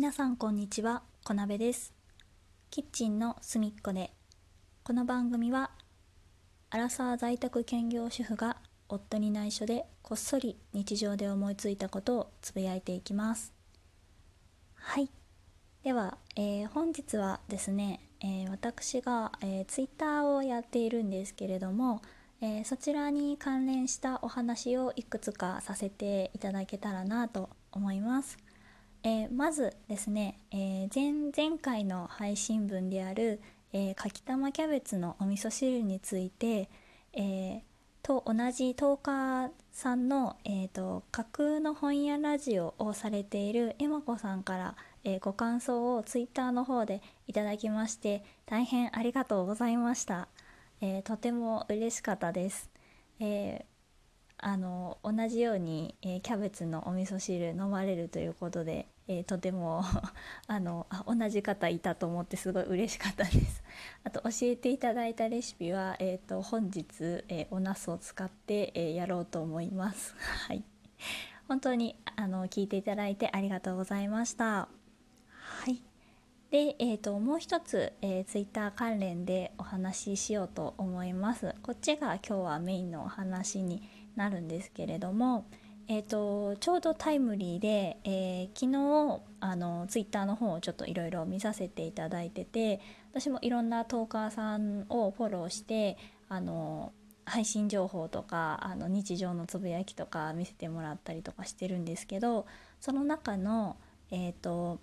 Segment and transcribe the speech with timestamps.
[0.00, 1.92] 皆さんこんにちは、こなべです。
[2.70, 4.14] キッチンの隅っこで。
[4.82, 5.72] この番組は、
[6.70, 8.56] アラサー在宅兼業主婦が
[8.88, 13.52] 夫に内緒でこっそり日常で思いついたことをつぶやいていきます。
[14.74, 15.10] はい。
[15.82, 22.00] では、えー本日はですね、えー私が、えー、ツイッターをやっているんですけれども、
[22.40, 28.38] えーそちらに関連したお話をいくつかさせていただけたらなと思います。
[29.02, 33.40] えーまずですね、えー前前回の配信分である、
[33.72, 36.68] えーかきたまキャベツのお味噌汁について、
[37.14, 37.62] え
[38.02, 50.28] と同じトーカーさんの、えー、と架空の本屋ラジオをされているえまこさんから、えご感想をツイッターの方でいただきまして大変ありがとうございました、
[50.82, 52.68] えとても嬉しかったです、
[53.18, 53.64] え
[54.42, 59.82] あの同じように、えーキャベツのお味噌汁飲まれるということで、えーとても
[60.46, 63.62] あのあ同じ方いたと思ってすごい嬉しかったです。
[64.04, 70.14] あと教えていただいたレシピは、えー、と本日、えーお茄子を使って、えやろうと思います。
[70.48, 70.64] はい、
[71.46, 74.68] 本当にあの聞いていただいてありがとうございました。
[75.36, 75.82] はい。
[76.50, 81.54] で、えー、ともう一つ、えー、ツイッター関連でお話ししようと思います。
[81.62, 85.46] こっちが今日はメインのお話になるんですけれども、
[85.88, 92.80] えー、とちょうどタイムリーで、えー昨日あのツイッターの方をちょっといろいろ見させていただいてて
[93.12, 95.96] 私もいろんなトーカーさんをフォローして
[96.28, 96.92] あの
[97.24, 102.46] 配信情報とかあの日常のつぶやきとか見せてもらったりとかしてるんですけど
[102.80, 103.76] その中の
[104.10, 104.80] えっ、と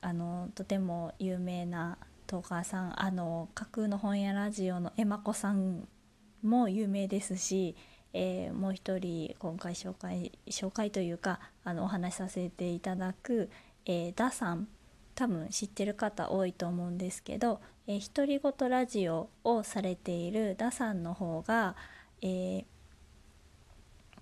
[0.00, 5.86] あのとても有名なトーカーさんあの架空の本屋ラジオのえまこさん
[6.42, 7.76] も有名ですし、
[8.12, 13.50] えーもう一人今回紹介紹介というかあのお話しさせていただく、
[13.86, 14.68] えーダさん
[15.14, 21.76] 多分知ってる方多いと思うんですけど「えー、独り言ラジオ」をされているダさんの方が、
[22.22, 22.64] えー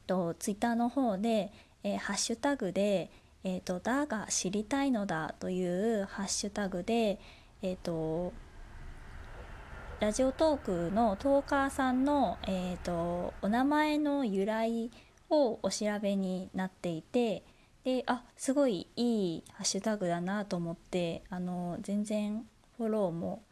[0.07, 1.53] とツイッターの方で、
[1.85, 3.11] えーハッシュタグで
[3.45, 5.65] 「えー、とだが知りたいのだ」とい
[6.01, 7.21] うハッシュタグで
[7.63, 8.33] えっ、と
[10.01, 14.91] ラジオトークのトーカーさんの、えー、とお名前の由来
[15.29, 17.45] をお調べになっていて
[17.85, 22.47] であすごいいいハッシュタグだなと思ってあの全然
[22.79, 23.43] フォローも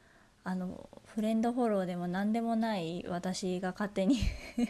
[0.43, 4.17] あのフレンドフォローでも何でもない私が勝手に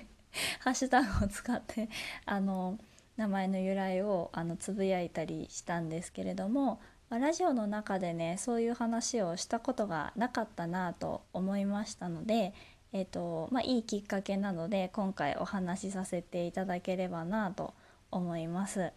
[0.58, 1.88] ハッシュタグを使って
[2.26, 2.76] あの
[3.16, 6.80] 名前の由来をあのつぶやいたりしたんですけれども、
[7.10, 12.52] まラジオの中でねそういう話をしたことがなかったなと思いましたので、
[12.92, 17.74] えーとまあ、いいきっかけなので今回お話しさせていただければなと
[18.10, 18.92] 思います。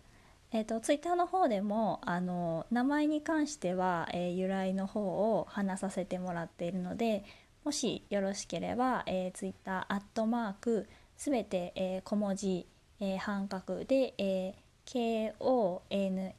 [0.54, 5.02] えー、とツイッターの方でもあの名前に関しては、えー由来の方
[5.38, 7.24] を話させてもらっているので
[7.64, 12.68] もしよろしければ、えー、ツイッターアットマークすべて、えー小文字、
[13.00, 16.32] えー半角で、えー KONABE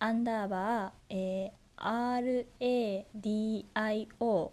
[0.00, 1.58] アンダーバー、えー
[3.20, 4.50] RADIO、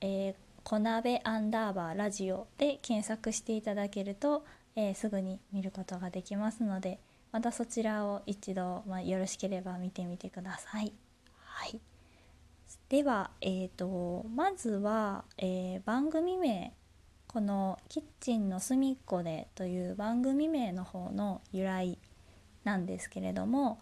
[0.00, 0.34] えー、
[0.64, 4.44] 小鍋アンダーバーラジオで検索していただけると、
[4.76, 7.00] えーすぐに見ることができますので
[7.32, 10.92] またそちらを一度、まあ、よろしければ見てみてください。
[11.44, 11.80] はい、
[12.88, 16.72] では、えー、とまずは、えー番組名
[17.26, 21.98] この「キッチンの隅っこで」という番組名の方の由来
[22.64, 23.78] なんですけれども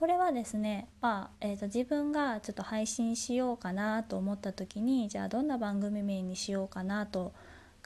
[0.00, 7.34] これはですね、まあえー、と自分がちょっと配信しようかなと思った時にじゃあどんな番組名にしようかなと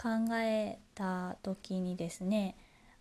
[0.00, 2.54] 考えた時にですね、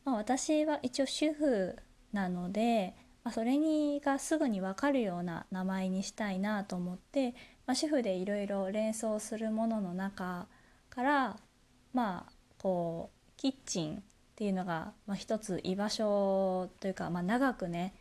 [0.03, 1.75] まあ、私は一応主婦
[2.11, 7.35] なので、まあ、それにがすぐに分かるような名前にしたいなと思って、
[7.67, 10.47] まあ、主婦でいろいろ連想するものの中
[10.89, 11.37] から
[11.93, 13.99] まあこうキッチンっ
[14.35, 17.93] ていうのが、まあ、一つ居場所というか、まあ、長くね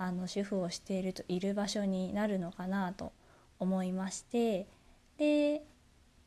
[0.00, 3.12] あの主婦をしているといる場所になるのかなと
[3.58, 4.66] 思いまして
[5.18, 5.62] で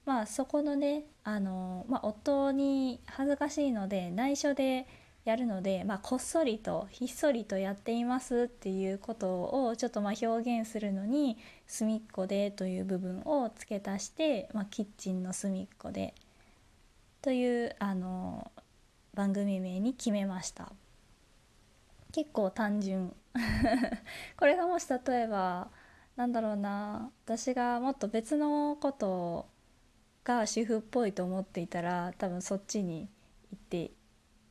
[0.05, 4.85] まあそこのねあの、まあ、夫に恥ずかしいので内緒で
[5.25, 16.13] やるので、まあ、こっそりとひっそりとやっていますっていうことをちょっとまあ表現するのに「隅っこで」という部分を付け足して「まあ、キッチンの隅っこで」
[17.23, 18.51] というあの
[19.15, 20.71] 番組名に決めました。
[22.11, 23.15] 結構単純
[24.37, 25.71] これがもし例えば
[26.15, 29.49] なんだろうな私がもっと別のこと
[30.23, 33.09] が主婦っぽいと思っていたら多分そっちに
[33.51, 33.91] 行って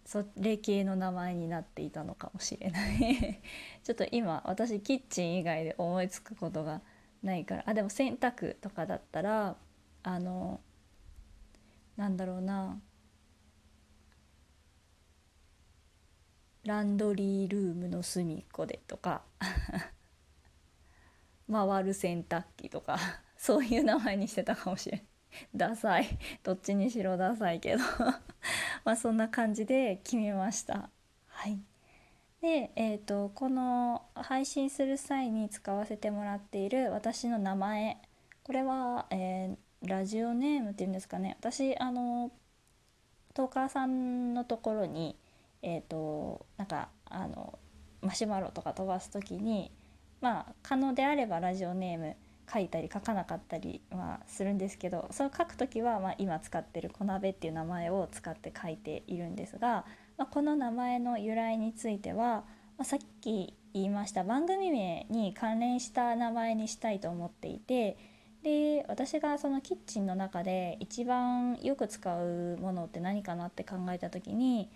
[0.05, 3.41] それ系の名前になっていたのかもしれない。
[3.85, 6.83] ちょっと今私キッチン以外で思いつくことが
[7.23, 7.65] ないから。
[7.67, 9.57] あでも洗濯とかだったら
[10.03, 10.61] あの
[11.97, 12.81] なんだろうな
[16.65, 19.23] ランドリールームの隅っこでとか。
[21.51, 22.99] 回る洗濯機とか。
[23.37, 25.03] そういう名前にしてたかもしれん。
[25.55, 26.07] ダサい。
[26.43, 27.83] どっちにしろダサいけど。
[28.85, 30.91] まあそんな感じで決めました。
[31.27, 31.59] はい。
[32.41, 37.99] で、えーと、この配信する際に使わせてもらっている私の名前。
[38.45, 41.37] これは、えー、ラジオネームっていうんですかね。
[41.41, 42.31] 私あの
[43.35, 45.17] トーカーさんのところに
[45.63, 47.59] えっ、ー、となんかあの
[48.03, 49.71] マシュマロとか飛ばす時に
[50.21, 52.17] まあ可能であればラジオネーム
[52.53, 59.87] 書いたり書かなかったりはするんですけどそう書く時は、まあ、今使ってる「小鍋」っていう名前を使って書いているんですが、
[60.19, 62.45] まあ、この名前の由来については、
[62.77, 67.97] まあ、さっき言いました番組名に関連した名前にしたいと思っていて
[68.43, 74.69] で私がそのキッチンの中で一番よく使うものって何かなって考えた時に、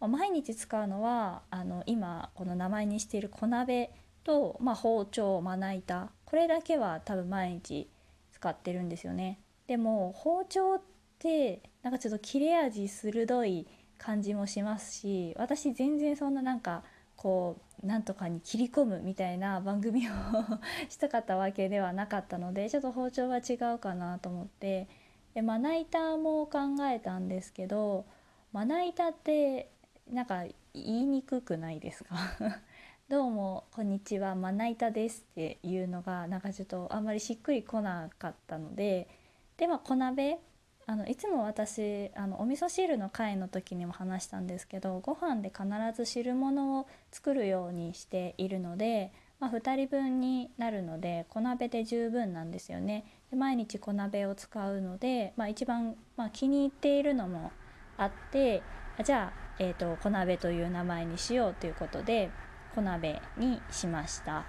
[0.00, 3.90] 毎日使うのはあの今この名前にしている小鍋
[4.24, 6.10] と、まあ、包丁まな板。
[6.24, 7.88] これだけは多分毎日
[8.32, 9.38] 使ってるんですよね。
[9.66, 10.82] でも包丁っ
[11.18, 13.66] てなんかちょっと切れ味鋭い
[13.98, 16.82] 感じもしますし私全然そんななんか
[17.16, 20.12] こうなんとかに切り込むみたいな番組を
[20.88, 24.88] したかったわけではなかったのでちょっと包丁は違うかなと思って。
[25.34, 26.60] でまな板も考
[26.90, 28.06] えたんですけど
[28.52, 29.70] まな板って
[30.10, 32.16] なんか言いにくくないですか？
[33.08, 39.08] どうもこんにちはまな板ですっていうのがなんかちょっとあんまりしっくりこなかったので
[39.56, 40.38] では小鍋
[40.86, 45.64] あのいつも私あのお味噌汁の回の時にも話したんですけどご飯で必
[45.94, 53.04] ず汁物を作るようにしているので、まあ、2人分になるので小鍋で十分なんですよね。
[53.30, 57.50] で毎日小鍋を使うので、まあ、一番、まあ、気に入っているのも
[57.96, 58.62] あって
[59.04, 62.30] じゃあ、えーと小鍋という名前にしようということで
[62.74, 64.44] 小鍋にしました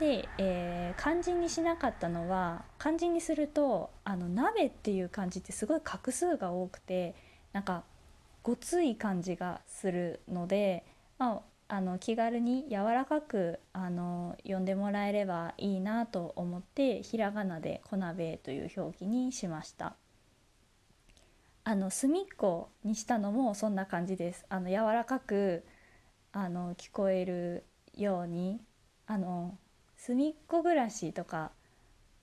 [0.00, 7.14] で、えー、漢字にしなかったのは漢字にするとあの鍋っていう漢字ってすごい画数が多くて
[7.52, 7.84] なんか
[8.42, 10.84] ごつい感じがするので、
[11.18, 19.94] まあ、あの気軽に柔らかくあの呼んでもらえればいいなと思ってひらがなで「小鍋」という表記にしました。
[21.62, 24.46] あの隅っこにしたのもそんな感じです。
[24.48, 25.64] あの柔らかく
[26.32, 27.64] あの聞こえる
[27.94, 28.60] ように
[29.06, 29.58] あの
[29.96, 31.52] 隅っこ暮らしとか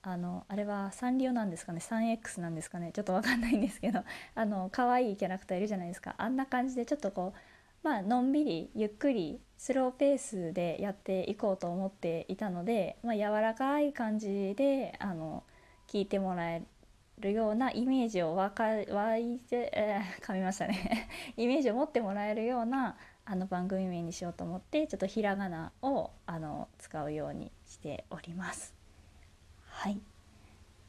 [0.02, 2.92] あのあれはサンリオなんですかね？3X なんですかね？
[2.92, 4.02] ちょっと分かんないんですけど
[4.34, 6.14] あの可愛いキャラクターいるじゃないですか。
[6.18, 7.38] あんな感じでちょっとこう
[7.82, 15.44] まあのんびりゆっくりスローペースでやっていこうと思っていたので、まあ、柔らかい感じであの
[15.86, 16.62] 聞いてもらえ
[17.18, 28.74] るようなイメージをわかわいて、えー、噛みましたね イメージを持ってもらえるようなあの番組名にしようと思ってちょっとひらがなをあの使うようにしております。
[29.66, 30.00] はい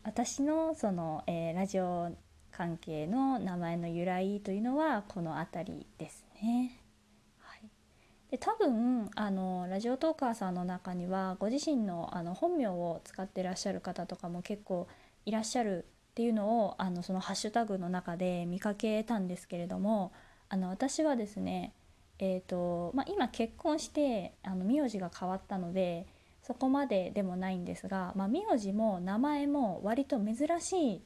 [0.03, 2.11] 私のその、えー、ラジオ
[2.51, 6.81] 関係の名前の由来というのはこの辺りですね。
[7.39, 7.61] はい、
[8.31, 14.87] で多分あのラジオトーカーさんの中にはご自身のあの本名を使ってらっしゃる方とかも結構
[15.25, 20.11] いらっしゃるっていうのをあのそのハッシュタグの中で見かけたんですけれども
[20.49, 21.73] あの私はですね
[22.19, 26.05] えーとまあ、今結婚してあの名字が変わったので
[26.43, 31.01] そこまででもないんですが、まあ、名字も名前も割と珍しい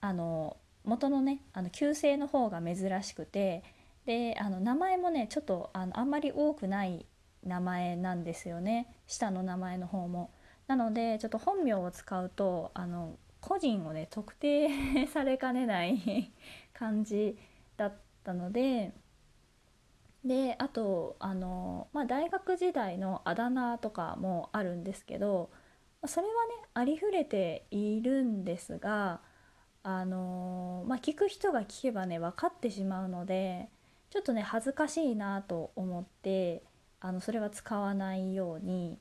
[0.00, 3.64] あの元のねあの旧姓の方が珍しくて
[4.04, 7.06] であの名前もねちょっとあのあんまり多くない
[7.42, 10.30] 名前なんですよね下の名前の方も。
[10.66, 13.16] なのでちょっと本名を使うとあの
[13.46, 14.68] 個人をね特定
[15.06, 16.32] されかねない
[16.74, 17.38] 感じ
[17.76, 17.92] だっ
[18.24, 18.92] たので
[20.24, 25.50] であとあの、まあ、大学時代のあだ名とかもあるんですけど
[26.06, 29.20] それはねありふれているんですが
[29.84, 33.70] あの、まあ、聞く人が聞けばね分かってしまうので
[34.10, 36.64] ちょっとね恥ずかしいなと思って
[36.98, 38.98] あのそれは使わないように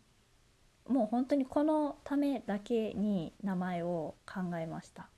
[0.87, 5.09] もう本当にこのためだけに名前を考えました。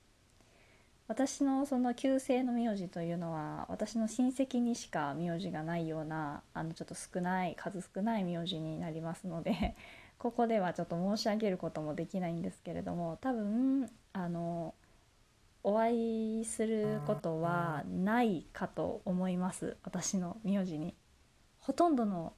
[1.08, 9.76] 私のその旧姓の名字というのは私の親戚にしか名字がないようなあのちょっと少ない数少ない名字になりますので
[10.20, 14.74] ここではちょっと申し上げることもできないんですけれども多分あの
[15.64, 20.94] お会いすることはないかと思います私の名字に
[21.60, 22.34] ほとんどの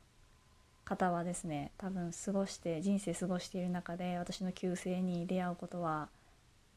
[0.89, 6.09] 方はですね多分過ごして人生過ごしている中で私の旧姓に出会うことは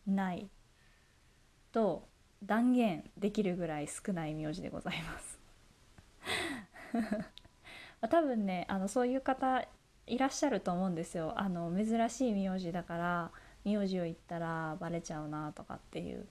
[0.07, 0.49] ない
[1.73, 2.07] と
[2.45, 5.39] 断言できるぐらい少ない名字でございます。
[8.11, 9.65] 多分ねあのそういう方
[10.07, 11.33] いらっしゃると思うんですよ。
[11.37, 13.31] あの珍しい名字だから
[13.65, 16.27] 名字を言ったらバレちゃうなとかっていう。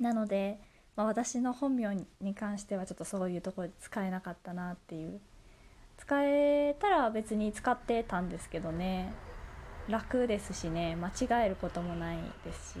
[0.00, 0.60] なので、
[0.96, 5.18] まあ、私の本名に関してはちょっとそういうところで使えなかったなっていう。
[5.98, 6.26] 使え
[7.10, 9.12] 別に使ってたんですけどね。
[9.88, 10.96] 楽ですしね。
[10.96, 12.78] 間違えることもないですし。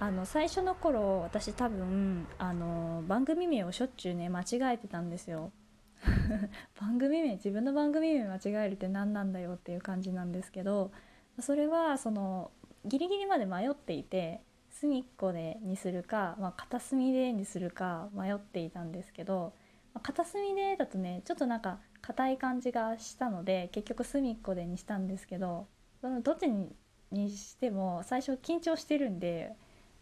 [0.00, 5.52] あの最初の頃私多分あの番組名をしょっちゅうね間違えてたんですよ。
[6.78, 10.90] 番組名自分の番組名間違えるって何なんだよっていう感じなんですけど
[11.40, 12.50] それはその
[12.84, 19.54] ギリギリまで迷っていて隅っこでにするか、まあ、片隅でにするか迷っていたんですけど
[20.02, 25.66] 片隅でだとねちょっとなんか硬い感じがしたので結局隅っこでにしたんですけど
[26.02, 26.46] そのどっち
[27.10, 29.52] にしても最初緊張してるんで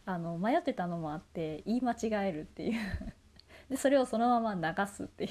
[0.05, 2.81] あの迷ってたのもあって言い間違えるっていう。
[3.71, 5.31] でそれをそのまま流すっていう。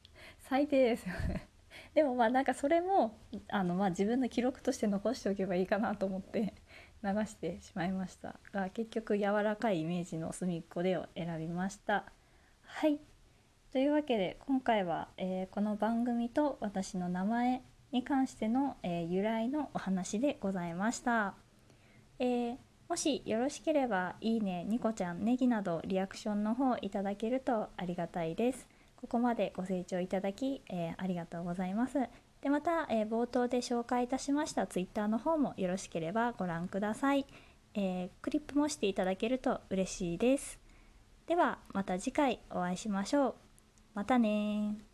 [0.48, 1.48] 最低ですよね。
[1.92, 3.18] でもまあなんかそれも
[3.48, 6.54] あのまあ自分の記録として残しておけばいいかなと思って
[7.02, 12.10] 流してしまいましたが結局柔らかいイメージの隅っこでを選びました。
[12.62, 12.98] はい。
[13.72, 21.34] というわけで今回は、えー、この番組と私の名前に関しての、えー、由来のお話でございました、
[22.18, 22.56] えー、
[22.88, 28.68] もしよろしければいいねニコちゃんネギなどリアクションの方いただけるとありがたいです。
[28.96, 31.98] ここまでご清聴いただき、えありがとうございます。
[32.40, 37.26] でまた、え冒頭で紹介いたしました Twitter の方もよろしければご覧ください、
[37.74, 40.58] えクリップもしていただけると嬉しいです。
[41.26, 43.45] ではまた次回お会いしましょう。
[43.96, 44.85] またね